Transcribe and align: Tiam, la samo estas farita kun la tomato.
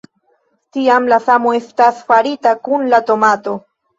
Tiam, 0.77 1.09
la 1.11 1.19
samo 1.25 1.51
estas 1.57 2.01
farita 2.09 2.55
kun 2.69 2.87
la 2.95 3.03
tomato. 3.13 3.57